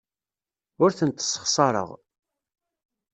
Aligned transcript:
Ur 0.83 0.91
tent-ssexṣareɣ. 0.97 1.89